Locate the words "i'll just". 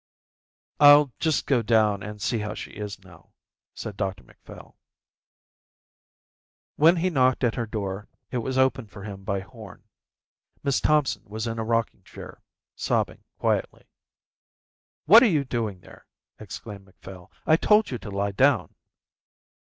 0.79-1.45